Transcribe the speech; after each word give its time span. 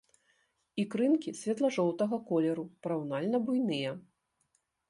Ікрынкі 0.83 1.33
светла-жоўтага 1.41 2.19
колеру, 2.31 2.63
параўнальна 2.87 3.37
буйныя. 3.51 3.91